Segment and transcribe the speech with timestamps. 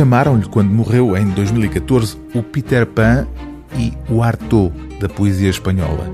[0.00, 3.26] Chamaram-lhe, quando morreu em 2014, o Peter Pan
[3.76, 6.10] e o Artaud da poesia espanhola.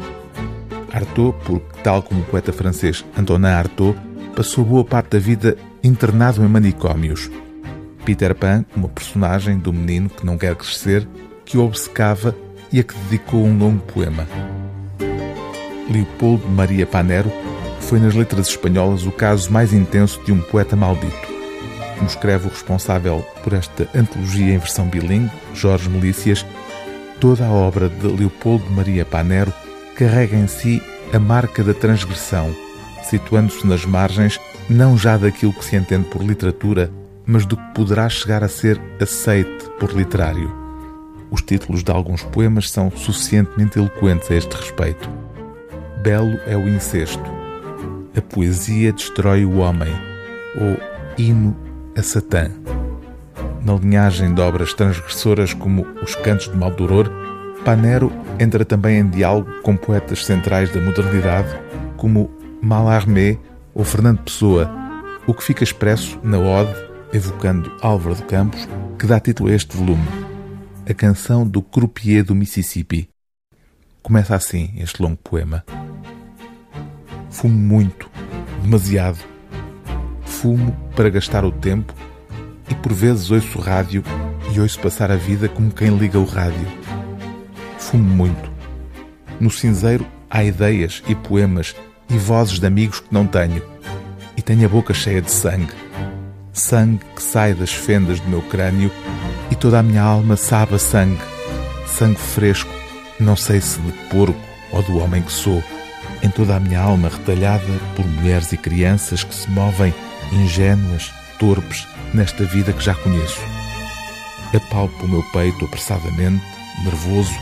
[0.93, 3.97] Artaud, porque, tal como o poeta francês Antonin Artaud,
[4.35, 7.31] passou boa parte da vida internado em manicômios.
[8.05, 11.07] Peter Pan, uma personagem do menino que não quer crescer,
[11.45, 12.35] que o obcecava
[12.73, 14.27] e a que dedicou um longo poema.
[15.89, 17.31] Leopoldo Maria Panero
[17.79, 21.36] foi nas letras espanholas o caso mais intenso de um poeta maldito.
[21.97, 26.45] Como escreve o responsável por esta antologia em versão bilingue, Jorge Melícias,
[27.19, 29.53] toda a obra de Leopoldo Maria Panero
[29.97, 30.83] carrega em si
[31.13, 32.55] a marca da transgressão,
[33.03, 34.39] situando-se nas margens
[34.69, 36.91] não já daquilo que se entende por literatura,
[37.25, 40.53] mas do que poderá chegar a ser aceite por literário.
[41.31, 45.09] Os títulos de alguns poemas são suficientemente eloquentes a este respeito.
[46.03, 47.25] Belo é o incesto.
[48.17, 49.93] A poesia destrói o homem.
[50.61, 50.77] Ou
[51.19, 51.57] hino
[51.97, 52.51] a Satã.
[53.65, 57.11] Na linhagem de obras transgressoras como Os Cantos de Maldoror,
[57.65, 61.49] Panero entra também em diálogo com poetas centrais da modernidade
[61.97, 62.31] como
[62.63, 63.39] Mallarmé
[63.75, 64.71] ou Fernando Pessoa,
[65.27, 66.75] o que fica expresso na Ode,
[67.13, 70.07] evocando Álvaro de Campos, que dá título a este volume,
[70.89, 73.09] A Canção do Croupier do Mississippi.
[74.03, 75.65] Começa assim este longo poema.
[77.31, 78.09] Fumo muito,
[78.63, 79.19] demasiado.
[80.23, 81.95] Fumo para gastar o tempo
[82.71, 84.03] e por vezes ouço rádio
[84.53, 86.67] e ouço passar a vida como quem liga o rádio.
[87.79, 88.51] Fumo muito.
[89.39, 91.77] No cinzeiro há ideias e poemas
[92.09, 93.63] e vozes de amigos que não tenho.
[94.37, 95.75] E tenho a boca cheia de sangue.
[96.53, 98.91] Sangue que sai das fendas do meu crânio
[99.51, 101.21] e toda a minha alma sabe a sangue.
[101.87, 102.71] Sangue fresco,
[103.21, 104.41] não sei se de porco
[104.73, 105.63] ou do homem que sou.
[106.23, 107.63] Em toda a minha alma retalhada
[107.95, 109.95] por mulheres e crianças que se movem
[110.33, 113.41] ingênuas, torpes, nesta vida que já conheço.
[114.55, 116.43] Apalpo o meu peito apressadamente,
[116.85, 117.35] nervoso,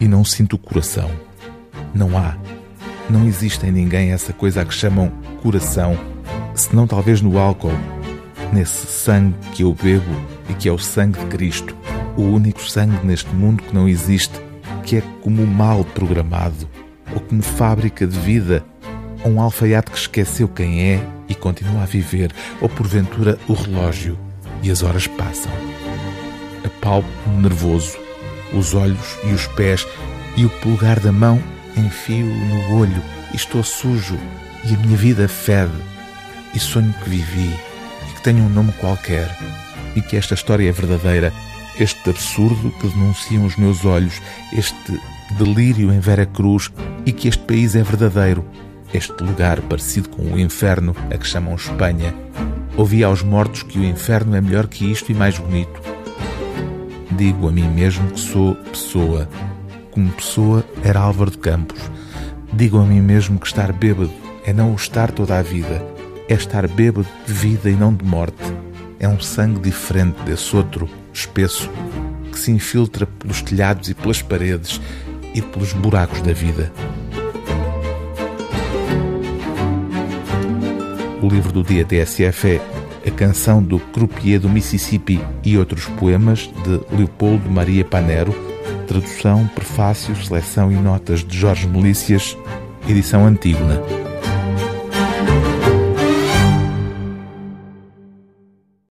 [0.00, 1.10] e não sinto o coração.
[1.94, 2.36] Não há,
[3.08, 5.12] não existe em ninguém essa coisa a que chamam
[5.42, 5.98] coração,
[6.54, 7.72] senão talvez no álcool,
[8.52, 10.14] nesse sangue que eu bebo
[10.48, 11.76] e que é o sangue de Cristo,
[12.16, 14.40] o único sangue neste mundo que não existe,
[14.84, 16.68] que é como mal programado,
[17.14, 18.64] ou como fábrica de vida,
[19.24, 24.18] um alfaiate que esqueceu quem é e continua a viver, ou porventura o relógio
[24.62, 25.52] e as horas passam.
[26.64, 27.08] Apalpo
[27.40, 27.98] nervoso,
[28.52, 29.86] os olhos e os pés
[30.36, 31.42] e o pulgar da mão
[31.76, 33.02] enfio no olho
[33.32, 34.18] e estou sujo
[34.64, 35.72] e a minha vida fede
[36.54, 37.54] e sonho que vivi
[38.08, 39.28] e que tenho um nome qualquer
[39.96, 41.32] e que esta história é verdadeira,
[41.78, 44.20] este absurdo que denunciam os meus olhos,
[44.52, 45.00] este
[45.38, 46.70] delírio em Vera Cruz
[47.04, 48.44] e que este país é verdadeiro,
[48.92, 52.14] este lugar parecido com o inferno a que chamam Espanha.
[52.76, 55.80] Ouvi aos mortos que o inferno é melhor que isto e mais bonito.
[57.12, 59.28] Digo a mim mesmo que sou pessoa
[59.92, 61.78] como pessoa era Álvaro de Campos.
[62.52, 64.12] Digo a mim mesmo que estar bêbado
[64.44, 65.84] é não o estar toda a vida,
[66.28, 68.42] é estar bêbado de vida e não de morte.
[68.98, 71.70] É um sangue diferente desse outro, espesso,
[72.30, 74.80] que se infiltra pelos telhados e pelas paredes
[75.34, 76.72] e pelos buracos da vida.
[81.22, 82.60] O livro do dia TSF
[83.04, 88.34] é A Canção do Croupier do Mississippi e outros poemas de Leopoldo Maria Panero
[88.86, 92.36] Tradução, prefácio, seleção e notas de Jorge Melícias,
[92.88, 93.80] edição Antígona.